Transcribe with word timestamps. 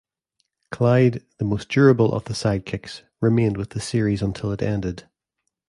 Clyde, 0.71 1.23
the 1.37 1.45
most 1.45 1.69
durable 1.69 2.11
of 2.15 2.23
the 2.23 2.33
sidekicks, 2.33 3.03
remained 3.19 3.55
with 3.55 3.69
the 3.69 3.79
series 3.79 4.23
until 4.23 4.51
it 4.51 4.63
ended. 4.63 5.07